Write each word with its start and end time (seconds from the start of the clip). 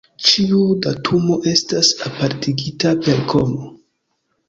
Ĉiu 0.27 0.61
datumo 0.85 1.37
estas 1.53 1.93
apartigita 2.09 2.97
per 3.07 3.25
komo. 3.37 3.73